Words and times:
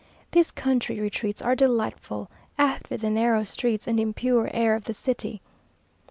These 0.31 0.49
country 0.49 0.99
retreats 0.99 1.43
are 1.43 1.55
delightful 1.55 2.31
after 2.57 2.97
the 2.97 3.11
narrow 3.11 3.43
streets 3.43 3.85
and 3.87 3.99
impure 3.99 4.49
air 4.51 4.73
of 4.73 4.85
the 4.85 4.95
city.... 4.95 5.43